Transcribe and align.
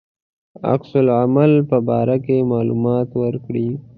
عکس 0.73 0.91
العمل 1.03 1.53
په 1.69 1.77
باره 1.87 2.17
کې 2.25 2.47
معلومات 2.51 3.09
ورکړي. 3.21 3.67